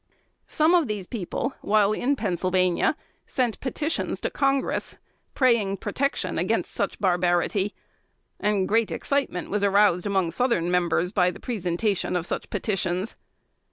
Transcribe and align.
Some 0.47 0.73
of 0.73 0.87
these 0.87 1.05
people, 1.05 1.53
while 1.61 1.93
in 1.93 2.15
Pennsylvania, 2.15 2.95
sent 3.27 3.59
petitions 3.59 4.19
to 4.21 4.31
Congress, 4.31 4.97
praying 5.35 5.77
protection 5.77 6.39
against 6.39 6.73
such 6.73 6.97
barbarity; 6.99 7.75
and 8.39 8.67
great 8.67 8.89
excitement 8.89 9.51
was 9.51 9.63
aroused 9.63 10.07
among 10.07 10.31
Southern 10.31 10.71
members 10.71 11.11
by 11.11 11.29
the 11.29 11.39
presentation 11.39 12.15
of 12.15 12.25
such 12.25 12.49
petitions. 12.49 13.15